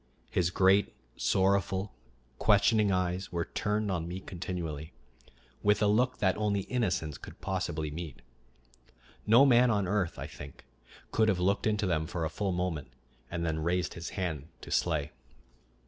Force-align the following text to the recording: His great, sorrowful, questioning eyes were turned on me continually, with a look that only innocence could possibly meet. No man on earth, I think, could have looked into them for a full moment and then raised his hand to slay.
His 0.31 0.49
great, 0.49 0.95
sorrowful, 1.15 1.93
questioning 2.39 2.91
eyes 2.91 3.31
were 3.31 3.45
turned 3.45 3.91
on 3.91 4.07
me 4.07 4.19
continually, 4.19 4.93
with 5.61 5.79
a 5.79 5.85
look 5.85 6.17
that 6.17 6.35
only 6.37 6.61
innocence 6.61 7.19
could 7.19 7.39
possibly 7.39 7.91
meet. 7.91 8.23
No 9.27 9.45
man 9.45 9.69
on 9.69 9.87
earth, 9.87 10.17
I 10.17 10.25
think, 10.25 10.65
could 11.11 11.27
have 11.29 11.37
looked 11.37 11.67
into 11.67 11.85
them 11.85 12.07
for 12.07 12.25
a 12.25 12.31
full 12.31 12.51
moment 12.51 12.87
and 13.29 13.45
then 13.45 13.59
raised 13.59 13.93
his 13.93 14.09
hand 14.17 14.47
to 14.61 14.71
slay. 14.71 15.11